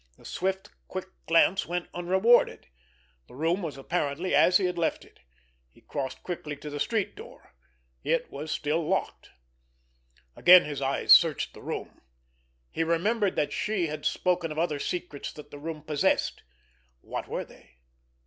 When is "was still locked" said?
8.31-9.29